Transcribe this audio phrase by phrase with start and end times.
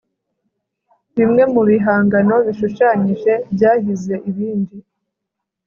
[1.17, 4.77] bimwe mu bihangano bishushanyije byahize ibindi